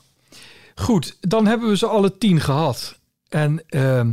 [0.74, 2.98] Goed, dan hebben we ze alle tien gehad.
[3.28, 4.12] En ehm,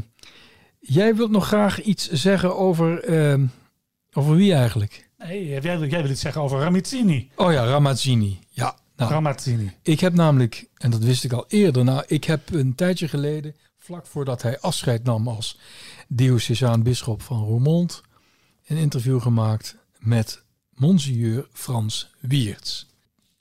[0.79, 3.45] jij wilt nog graag iets zeggen over, ehm,
[4.17, 5.09] over wie eigenlijk?
[5.17, 7.29] Nee, jij, wil- jij wil iets zeggen over Ramazzini.
[7.35, 8.39] Oh ja, Ramazzini.
[8.49, 9.71] Ja, nou, Ramazzini.
[9.81, 13.55] ik heb namelijk, en dat wist ik al eerder, nou, ik heb een tijdje geleden,
[13.77, 15.57] vlak voordat hij afscheid nam als
[16.07, 18.01] diocesaan bisschop van Roermond,
[18.65, 20.41] een interview gemaakt met
[20.73, 22.85] Monseigneur Frans Wiertz.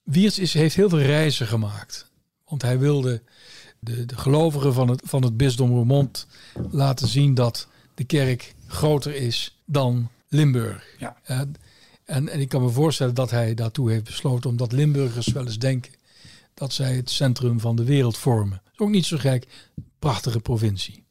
[0.03, 2.11] Wiertz is, heeft heel veel reizen gemaakt,
[2.49, 3.23] want hij wilde
[3.79, 6.27] de, de gelovigen van het, van het bisdom Roermond
[6.71, 10.85] laten zien dat de kerk groter is dan Limburg.
[10.99, 11.17] Ja.
[11.23, 11.41] Eh,
[12.05, 15.59] en, en ik kan me voorstellen dat hij daartoe heeft besloten, omdat Limburgers wel eens
[15.59, 15.93] denken
[16.55, 18.63] dat zij het centrum van de wereld vormen.
[18.73, 19.47] Is ook niet zo gek,
[19.99, 21.05] prachtige provincie.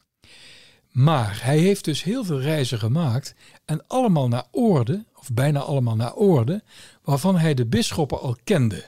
[0.90, 5.96] Maar hij heeft dus heel veel reizen gemaakt en allemaal naar orde, of bijna allemaal
[5.96, 6.64] naar orde,
[7.04, 8.86] waarvan hij de bisschoppen al kende.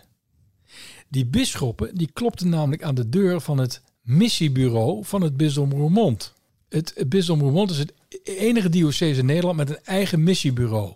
[1.07, 6.33] Die bisschoppen die klopten namelijk aan de deur van het missiebureau van het bisdom Roermond.
[6.69, 10.93] Het, het bisdom Roermond is het enige diocese in Nederland met een eigen missiebureau.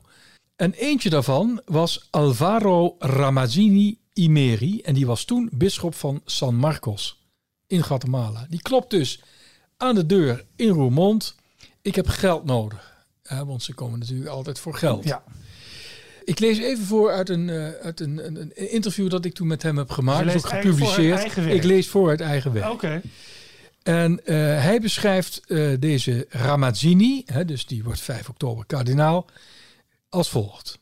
[0.56, 4.82] En eentje daarvan was Alvaro Ramazzini Imeri.
[4.82, 7.20] En die was toen bisschop van San Marcos
[7.68, 8.46] in Guatemala.
[8.50, 9.22] Die klopt dus
[9.78, 11.36] aan de deur in Roermond.
[11.82, 13.06] Ik heb geld nodig.
[13.24, 15.04] Ja, want ze komen natuurlijk altijd voor geld.
[15.04, 15.24] Ja,
[16.24, 19.48] Ik lees even voor uit een, eh, uit een, een, een interview dat ik toen
[19.48, 20.36] met hem heb gemaakt.
[20.36, 21.38] Ook voor gepubliceerd.
[21.38, 22.72] ik lees voor uit eigen werk.
[22.72, 23.02] oké.
[23.84, 29.26] En eh, hij beschrijft eh, deze Ramazzini, hè, dus die wordt 5 oktober kardinaal,
[30.10, 30.80] als volgt.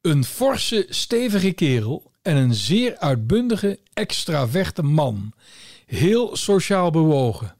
[0.00, 5.32] Een forse, stevige kerel en een zeer uitbundige, extraverte man.
[5.86, 7.54] Heel sociaal bewogen.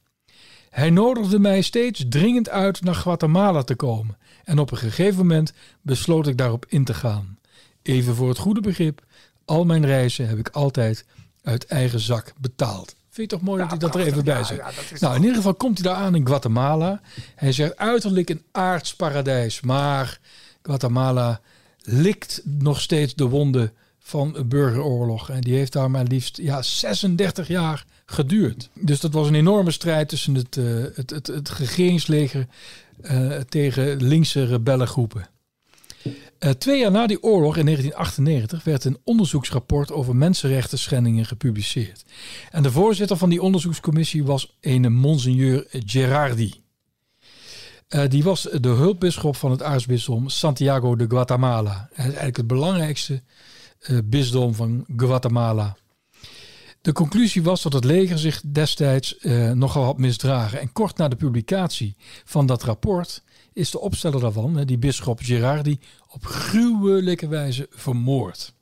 [0.69, 4.17] Hij nodigde mij steeds dringend uit naar Guatemala te komen.
[4.43, 7.39] En op een gegeven moment besloot ik daarop in te gaan.
[7.81, 9.05] Even voor het goede begrip,
[9.45, 11.05] al mijn reizen heb ik altijd
[11.41, 12.95] uit eigen zak betaald.
[13.15, 14.43] Vind je toch mooi dat hij dat er even bij?
[14.55, 17.01] Ja, is Nou, in ieder geval komt hij daar aan in Guatemala.
[17.35, 20.19] Hij zegt uiterlijk een aards paradijs, maar
[20.61, 21.41] Guatemala
[21.81, 25.29] likt nog steeds de wonden van een burgeroorlog.
[25.29, 28.69] En die heeft daar maar liefst ja, 36 jaar geduurd.
[28.73, 32.47] Dus dat was een enorme strijd tussen het, eh, het, het, het regeringsleger
[33.01, 35.27] eh, tegen linkse rebellengroepen.
[36.39, 42.05] Eh, twee jaar na die oorlog, in 1998, werd een onderzoeksrapport over mensenrechten schendingen gepubliceerd.
[42.51, 46.63] En de voorzitter van die onderzoekscommissie was een monseigneur Gerardi.
[47.87, 51.89] Eh, die was de hulpbisschop van het aartsbisdom Santiago de Guatemala.
[51.95, 53.21] Eigenlijk het belangrijkste
[53.79, 55.77] eh, bisdom van Guatemala.
[56.81, 59.15] De conclusie was dat het leger zich destijds
[59.53, 60.59] nogal had misdragen.
[60.59, 63.23] En kort na de publicatie van dat rapport
[63.55, 68.53] is de opsteller daarvan, die bisschop Gerardi, op gruwelijke wijze vermoord.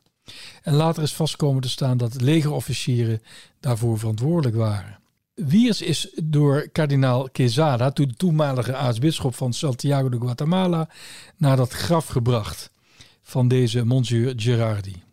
[0.62, 3.22] En later is vastkomen te staan dat legerofficieren
[3.60, 5.00] daarvoor verantwoordelijk waren.
[5.34, 10.90] Wiers is door kardinaal Quesada, toen de toenmalige aartsbisschop van Santiago de Guatemala,
[11.38, 12.72] naar dat graf gebracht
[13.22, 15.04] van deze monsieur Gerardi.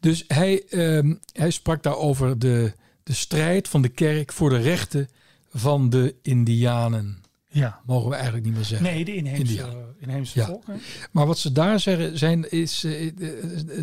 [0.00, 2.72] Dus hij, ehm, hij sprak daar over de,
[3.02, 5.08] de strijd van de kerk voor de rechten
[5.52, 7.22] van de Indianen.
[7.58, 7.80] Ja.
[7.86, 8.86] Mogen we eigenlijk niet meer zeggen.
[8.92, 9.68] Nee, de inheemse, India.
[9.98, 10.46] inheemse Ja.
[10.46, 10.80] volken.
[11.12, 12.86] Maar wat ze daar zeggen, zijn, is,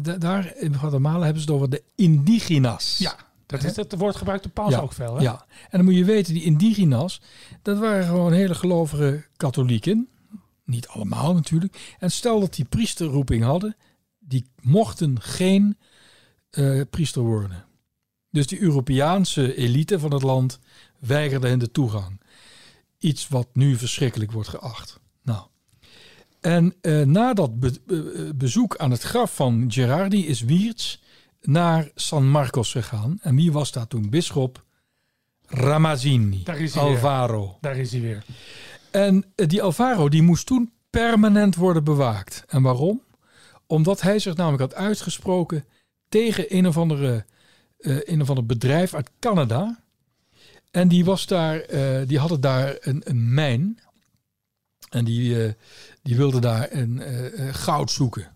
[0.01, 2.97] da- daar in Guatemala hebben ze het over de indigenas.
[2.97, 5.15] Ja, dat, is, dat woord gebruikt de paus Ja, ook veel.
[5.15, 5.21] Hè?
[5.21, 7.21] Ja, en dan moet je weten, die indigenas,
[7.61, 10.07] dat waren gewoon hele gelovige katholieken.
[10.65, 11.95] Niet allemaal natuurlijk.
[11.99, 13.75] En stel dat die priesterroeping hadden,
[14.19, 15.77] die mochten geen
[16.89, 17.65] priester worden.
[18.31, 20.59] Dus die Europeaanse elite van het land
[20.99, 22.21] weigerde hen de toegang.
[23.05, 24.99] Iets wat nu verschrikkelijk wordt geacht.
[25.23, 25.45] Nou.
[26.41, 30.97] En eh, na dat be- be- bezoek aan het graf van Gerardi is Wiertz
[31.41, 33.17] naar San Marcos gegaan.
[33.21, 34.63] En wie was daar toen bisschop?
[35.47, 36.43] Ramazzini.
[36.43, 36.93] Daar is hij weer.
[36.93, 37.57] Alvaro.
[37.61, 38.23] Daar is hij weer.
[38.91, 42.43] En eh, die Alvaro die moest toen permanent worden bewaakt.
[42.47, 43.01] En waarom?
[43.67, 45.65] Omdat hij zich namelijk had uitgesproken
[46.09, 47.25] tegen een of andere,
[47.77, 49.83] eh, een of ander bedrijf uit Canada.
[50.75, 53.79] En die was daar, eh, die hadden daar een, een mijn.
[54.89, 55.53] En die, eh,
[56.01, 58.31] die wilde daar een eh, goud zoeken.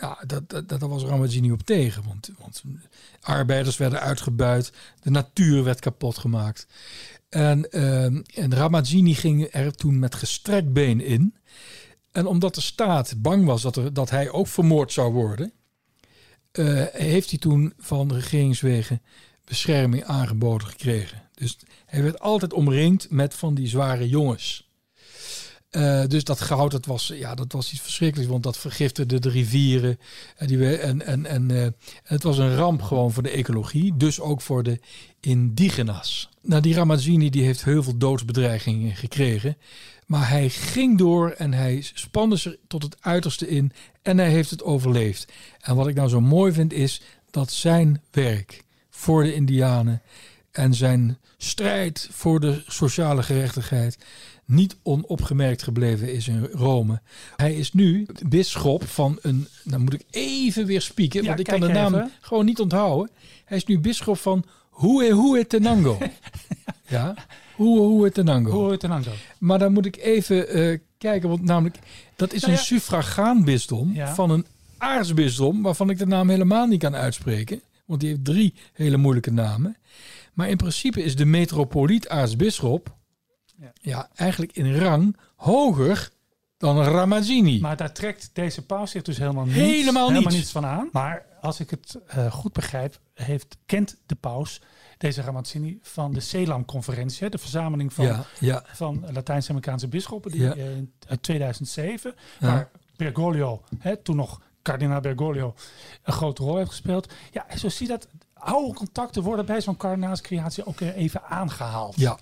[0.00, 2.02] Ja, dat, dat, dat was Ramazzini niet op tegen.
[2.04, 2.62] Want, want
[3.20, 4.72] arbeiders werden uitgebuit.
[5.00, 6.66] De natuur werd kapot gemaakt.
[7.28, 11.34] En, ehm, en Ramazzini ging er toen met gestrekt been in.
[12.12, 15.52] En omdat de staat bang was dat, dat hij ook vermoord zou worden...
[16.92, 19.02] heeft hij toen van regeringswegen
[19.44, 21.27] bescherming aangeboden gekregen.
[21.38, 24.68] Dus hij werd altijd omringd met van die zware jongens.
[25.70, 29.28] Eh, dus dat goud, dat was, ja, dat was iets verschrikkelijks, want dat vergiftigde de
[29.28, 29.98] rivieren.
[30.36, 31.66] En, die, en, en, en eh,
[32.02, 34.80] het was een ramp gewoon voor de ecologie, dus ook voor de
[35.20, 36.28] indigena's.
[36.42, 39.56] Nou, die Ramazzini die heeft heel veel doodsbedreigingen gekregen.
[40.06, 43.72] Maar hij ging door en hij spande zich tot het uiterste in
[44.02, 45.32] en hij heeft het overleefd.
[45.60, 50.02] En wat ik nou zo mooi vind is dat zijn werk voor de Indianen
[50.52, 53.98] en zijn strijd voor de sociale gerechtigheid
[54.44, 57.00] niet onopgemerkt gebleven is in Rome.
[57.36, 61.46] Hij is nu bisschop van een, nou moet ik even weer spieken, Ja, want ik
[61.46, 62.10] kan de naam even.
[62.20, 63.10] gewoon niet onthouden.
[63.44, 64.44] Hij is nu bisschop van
[64.80, 65.98] Hue Hue Tenango.
[66.88, 67.14] ja,
[67.56, 68.50] Hue Hue Tenango.
[68.78, 69.02] Dan?
[69.38, 71.78] Maar dan moet ik even eh, kijken, want namelijk
[72.16, 72.58] dat is Nou een
[73.94, 74.14] Ja.
[74.14, 74.46] van een
[74.78, 79.30] aartsbisdom waarvan ik de naam helemaal niet kan uitspreken, want die heeft drie hele moeilijke
[79.32, 79.76] namen.
[80.38, 82.96] Maar in principe is de metropoliet aartsbisschop
[83.60, 83.72] Ja.
[83.80, 84.08] ja.
[84.14, 86.10] eigenlijk in rang hoger
[86.56, 87.60] dan Ramazzini.
[87.60, 90.34] Maar daar trekt deze paus zich dus helemaal, niets, Helemaal niets.
[90.34, 90.88] niets van aan.
[90.92, 94.60] Maar als ik het eh, goed begrijp, heeft, kent de paus
[94.98, 97.24] deze Ramazzini van de CELAM-conferentie.
[97.24, 100.66] hè, De verzameling van, ja, ja, van Latijns-Amerikaanse bisschoppen die, eh,
[101.06, 102.14] uit 2007.
[102.40, 102.46] Ja.
[102.46, 105.54] Waar Bergoglio, hè, toen nog kardinaal Bergoglio,
[106.02, 107.12] een grote rol heeft gespeeld.
[107.32, 108.08] Ja, zo zie je dat
[108.40, 111.96] oude contacten worden bij zo'n kardinaalscreatie ook weer even aangehaald.
[112.00, 112.18] ja.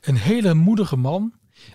[0.00, 1.32] Een hele moedige man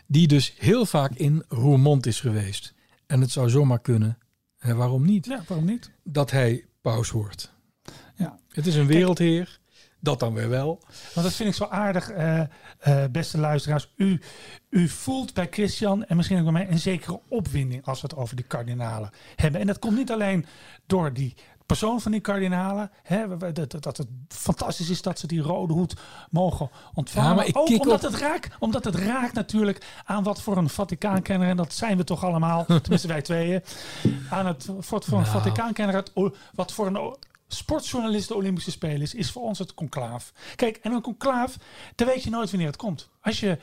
[0.07, 2.73] die dus heel vaak in Roermond is geweest.
[3.07, 4.17] En het zou zomaar kunnen,
[4.57, 5.91] hè, waarom niet, Ja, waarom niet?
[6.03, 7.53] dat hij paus wordt.
[8.15, 8.39] Ja.
[8.49, 9.59] Het is een wereldheer,
[9.99, 10.81] dat dan weer wel.
[11.13, 12.39] Want dat vind ik zo aardig, eh,
[12.79, 13.93] eh, beste luisteraars.
[13.95, 14.19] U,
[14.69, 18.15] u voelt bij Christian en misschien ook bij mij een zekere opwinding als we het
[18.17, 19.61] over die kardinalen hebben.
[19.61, 20.45] En dat komt niet alleen
[20.85, 21.33] door die
[21.65, 22.91] persoon van die kardinalen.
[23.03, 25.93] Hè, dat, dat, het fantastisch is dat ze die rode hoed
[26.29, 27.29] mogen ontvangen.
[27.29, 30.57] Ja, maar ik ook omdat, op- het raakt, omdat het raakt natuurlijk aan wat voor
[30.57, 33.63] een Vaticaankenner, en dat zijn we toch allemaal, tenminste wij tweeën,
[34.29, 35.37] aan het voor, voor een Nou.
[35.37, 36.11] Vaticaankenner, het
[36.53, 36.97] wat voor een
[37.53, 40.31] o- sportjournalist de Olympische Spelen is, voor ons het conclaaf.
[40.55, 41.55] Kijk, en een conclaaf,
[41.95, 43.09] dan weet je nooit wanneer het komt.
[43.21, 43.57] Als je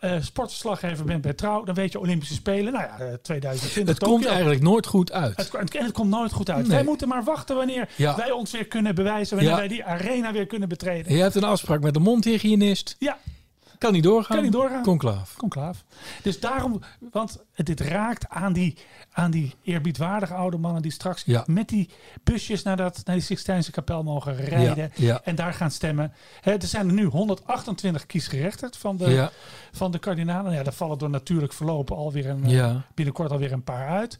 [0.00, 4.04] eh sportverslaggever bent bij Trouw, dan weet je Olympische Spelen, nou ja, eh, 2020 Het
[4.08, 5.36] komt eigenlijk nooit goed uit.
[5.36, 6.66] Het, en het komt nooit goed uit.
[6.66, 6.70] Nee.
[6.76, 8.16] Wij moeten maar wachten wanneer Ja.
[8.16, 9.58] wij ons weer kunnen bewijzen, wanneer Ja.
[9.60, 11.12] wij die arena weer kunnen betreden.
[11.14, 12.96] Je hebt een afspraak met de mondhygiënist.
[12.98, 13.18] Ja,
[13.80, 14.34] Kan niet doorgaan.
[14.36, 14.82] Kan niet doorgaan.
[14.82, 15.34] Conclaaf.
[15.36, 15.84] conclaaf.
[16.22, 18.76] Dus daarom, want dit raakt aan die,
[19.12, 21.44] aan die eerbiedwaardige oude mannen die straks Ja.
[21.46, 21.88] met die
[22.24, 25.20] busjes naar, dat, naar die Sixtijnse kapel mogen rijden Ja, ja.
[25.24, 26.12] en daar gaan stemmen.
[26.40, 29.30] Hè, er zijn er nu 128 kiesgerechtigd van de, Ja,
[29.72, 30.52] van de kardinalen.
[30.52, 32.84] Ja, daar vallen door natuurlijk verlopen alweer een, ja.
[32.94, 34.18] binnenkort alweer een paar uit.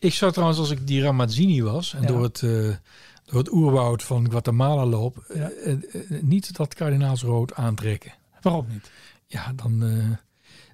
[0.00, 2.06] Ik zou trouwens, als ik die Ramazzini was en Ja.
[2.06, 2.68] door, het, eh,
[3.34, 5.50] door het oerwoud van Guatemala loop, Ja.
[5.50, 5.78] eh, eh,
[6.10, 8.12] eh, niet dat kardinaalsrood aantrekken.
[8.40, 8.90] Waarom niet?
[9.26, 9.78] Ja, dan,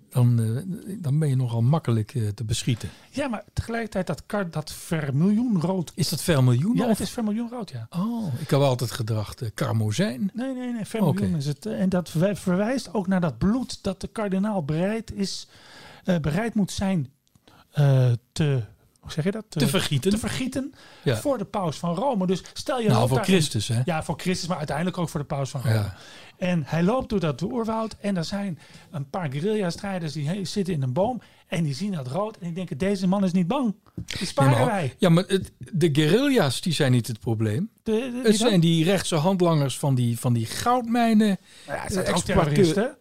[0.09, 0.37] dan,
[0.99, 2.89] dan ben je nogal makkelijk te beschieten.
[3.11, 5.93] Ja, maar tegelijkertijd dat, kar, dat vermiljoenrood.
[5.95, 6.77] Is dat vermiljoen?
[6.77, 6.89] Ja, of?
[6.89, 7.87] het is vermiljoenrood, ja.
[7.91, 10.31] Oh, ik heb altijd gedacht uh, karmozijn.
[10.35, 10.85] Nee, nee, nee.
[10.85, 11.67] Vermiljoen is het.
[11.67, 15.49] En dat verwij- verwijst ook naar dat bloed dat de kardinaal bereid is,
[16.21, 17.09] bereid moet zijn
[18.33, 18.63] te,
[19.01, 19.45] hoe zeg je dat?
[19.49, 20.11] Te vergieten.
[20.11, 21.17] te vergieten Ja.
[21.17, 22.27] voor de paus van Rome.
[22.27, 23.81] Dus stel je Nou, voor Christus, hè?
[23.85, 25.75] Ja, voor Christus, maar uiteindelijk ook voor de paus van Rome.
[25.75, 25.95] Ja.
[26.37, 28.59] En hij loopt door dat oerwoud en er zijn
[28.91, 32.53] een paar guerrilla-strijders die zitten in een boom en die zien dat rood en die
[32.55, 33.75] denken deze man is niet bang.
[34.19, 34.95] Die sparen maar, wij.
[34.99, 37.71] ja, maar het, de guerrilla's die zijn niet het probleem.
[37.83, 38.49] De, Het dan?
[38.49, 41.39] zijn die rechtse handlangers van die, van die goudmijnen.
[41.67, 42.73] Nou ja, het zijn eh, ook exploiteurs.
[42.73, 42.97] terroristen.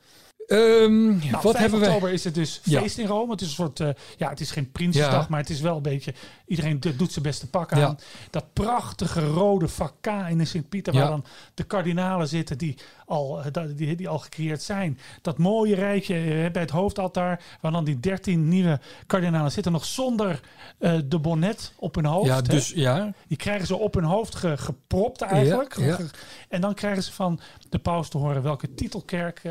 [0.50, 1.90] Ehm, Nou, wat 5 hebben wij?
[1.90, 2.80] oktober is het dus Ja.
[2.82, 3.32] feest in Rome.
[3.32, 5.26] Het is een soort, eh, ja, het is geen Prinsjesdag, Ja.
[5.30, 6.14] maar het is wel een beetje,
[6.46, 7.80] iedereen do- doet zijn beste pak aan.
[7.80, 7.96] Ja.
[8.30, 13.64] Dat prachtige rode vakka in de Sint-Pieter, waar dan de kardinalen zitten die al, eh,
[13.76, 15.00] die, die al gecreëerd zijn.
[15.22, 19.86] Dat mooie rijtje eh, bij het hoofdaltaar, waar dan die 13 nieuwe kardinalen zitten, nog
[19.86, 20.40] zonder
[21.06, 22.28] de bonnet op hun hoofd.
[22.28, 22.42] Ja, hè.
[22.42, 23.14] dus ja.
[23.28, 25.78] Die krijgen ze op hun hoofd ge- gepropt eigenlijk.
[26.50, 29.42] En dan krijgen ze van de paus te horen welke titelkerk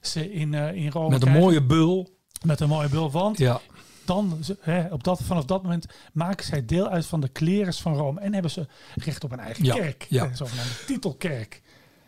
[0.00, 1.42] ze in, eh, in Rome Met een krijgen.
[1.42, 2.18] mooie bul.
[2.44, 3.10] Met een mooie bul.
[3.10, 3.60] Want Ja,
[4.04, 7.94] dan, hè, op dat, vanaf dat moment maken zij deel uit van de klerus van
[7.94, 8.20] Rome.
[8.20, 10.06] En hebben ze recht op een eigen Ja, kerk.
[10.08, 10.24] ja.
[10.24, 11.62] Een zogenaamde titelkerk.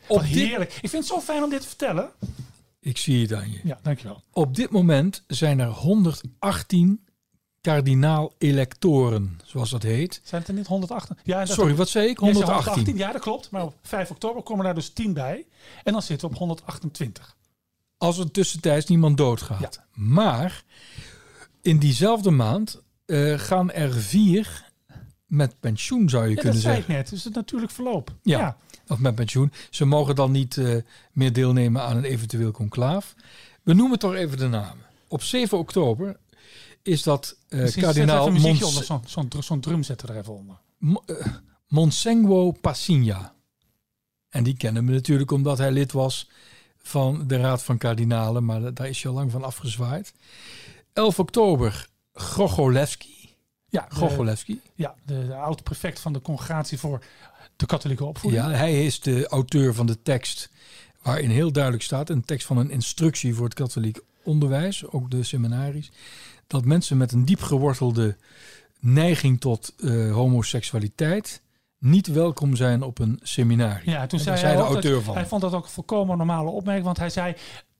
[0.07, 0.72] Op dit- heerlijk.
[0.72, 2.11] Ik vind het zo fijn om dit te vertellen.
[2.81, 3.61] ik zie het aan je.
[3.64, 4.22] Ja, dankjewel.
[4.33, 7.04] Op dit moment zijn er 118
[7.61, 10.20] kardinaal-electoren, zoals dat heet.
[10.24, 11.11] Zijn het er niet 108?
[11.24, 12.20] Ja, Sorry, wat zei ik?
[12.20, 12.96] Jij zei 118.
[12.96, 13.50] Ja, dat klopt.
[13.50, 15.46] Maar op 5 oktober komen daar dus 10 bij.
[15.85, 17.37] En dan zitten we op 128.
[17.98, 19.80] Als er tussentijds niemand doodgaat.
[19.94, 20.64] Maar
[21.62, 24.66] in diezelfde maand eh, gaan er vier
[25.26, 26.92] met pensioen, zou je Ja, dat kunnen zei zeggen.
[26.94, 27.11] ik net.
[27.11, 28.14] Dus het natuurlijk verloop.
[28.22, 28.56] Ja.
[28.88, 29.52] Of met pensioen.
[29.70, 30.76] Ze mogen dan niet eh,
[31.12, 33.14] meer deelnemen aan een eventueel conclaaf.
[33.62, 34.84] We noemen toch even de namen.
[35.08, 36.16] Op 7 oktober
[36.82, 39.02] is dat eh Misschien kardinaal Mons- onder.
[39.06, 40.56] Zo'n zo'n drum zetten er even onder.
[40.78, 41.04] Mo-
[41.68, 43.34] Monsengo Passinha.
[44.28, 46.28] En die kennen we natuurlijk omdat hij lid was
[46.88, 50.12] van de Raad van Kardinalen, maar da- daar is hij al lang van afgezwaaid.
[50.92, 53.35] 11 oktober Grogolewski.
[53.68, 54.61] Ja, Grogolewski.
[54.74, 57.03] ja de, de oud-prefect van de congregatie voor
[57.57, 58.42] de katholieke opvoeding.
[58.44, 60.51] Ja, hij is de auteur van de tekst
[61.03, 65.22] waarin heel duidelijk staat, een tekst van een instructie voor het katholiek onderwijs, ook de
[65.22, 65.90] seminaries,
[66.46, 68.16] dat mensen met een diep gewortelde
[68.81, 71.42] neiging tot eh, homoseksualiteit
[71.78, 73.90] niet welkom zijn op een seminarie.
[73.90, 75.14] Ja, toen En zei hij, de ook dat- auteur van.
[75.14, 76.84] Hij vond dat ook een volkomen normale opmerking.
[76.86, 77.34] Want hij zei,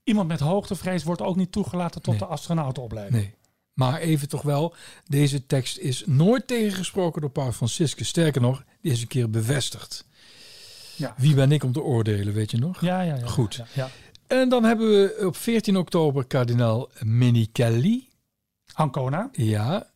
[0.05, 2.23] iemand met hoogtevrees wordt ook niet toegelaten tot Nee.
[2.23, 3.23] de astronautenopleiding.
[3.23, 3.35] Nee.
[3.73, 4.75] Maar even toch wel,
[5.07, 8.09] deze tekst is nooit tegengesproken door Paus Franciscus.
[8.09, 10.07] Sterker nog, die is een keer bevestigd.
[10.97, 11.15] Ja.
[11.17, 12.81] Wie ben ik om te oordelen, weet je nog?
[12.81, 13.27] Ja, ja, ja.
[13.27, 13.55] Goed.
[13.55, 13.89] Ja, ja.
[14.27, 18.09] En dan hebben we op 14 oktober kardinaal Menichelli.
[18.73, 19.87] Ancona, Ja,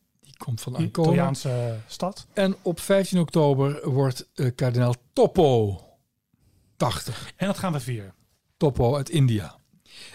[0.45, 1.09] komt van Ancona.
[1.09, 2.27] Italiaanse stad.
[2.33, 5.81] En op 15 oktober wordt eh, kardinaal Toppo
[6.77, 7.33] 80.
[7.37, 8.15] En dat gaan we vieren.
[8.57, 9.55] Toppo uit India.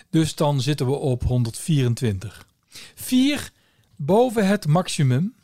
[0.10, 2.48] Dus dan zitten we op 124.
[2.96, 3.52] Vier
[3.96, 5.36] boven het maximum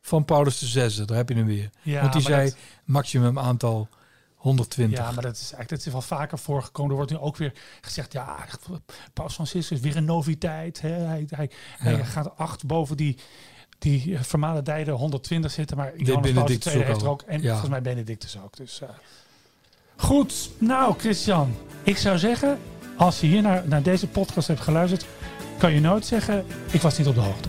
[0.00, 1.04] van Paulus VI.
[1.04, 1.70] Daar heb je hem weer.
[1.82, 3.88] Ja, Want die zei dat- maximum aantal
[4.34, 4.98] 120.
[4.98, 6.90] Ja, maar dat is eigenlijk dat is wel vaker voorgekomen.
[6.90, 8.46] Er wordt nu ook weer gezegd, ja,
[9.12, 10.80] Paus Franciscus weer een noviteit.
[10.80, 10.88] Hè?
[10.88, 13.18] Hij, hij, hij gaat acht boven die,
[13.78, 15.76] die vermalendijde 120 zitten.
[15.76, 17.22] Maar Johannes Benedictus II heeft er ook.
[17.26, 17.48] En Ja.
[17.50, 18.56] volgens mij Benedictus ook.
[18.56, 18.88] Dus, eh.
[19.96, 21.54] Goed, nou Christian.
[21.82, 22.58] Ik zou zeggen,
[22.96, 25.06] als je hier naar, naar deze podcast hebt geluisterd...
[25.58, 27.48] kan je nooit zeggen, ik was niet op de hoogte.